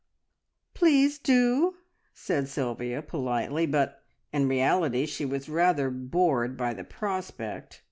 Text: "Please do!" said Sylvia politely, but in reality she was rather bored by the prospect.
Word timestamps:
"Please 0.73 1.19
do!" 1.19 1.75
said 2.11 2.47
Sylvia 2.47 3.03
politely, 3.03 3.67
but 3.67 4.01
in 4.33 4.47
reality 4.47 5.05
she 5.05 5.25
was 5.25 5.47
rather 5.47 5.91
bored 5.91 6.57
by 6.57 6.73
the 6.73 6.83
prospect. 6.83 7.79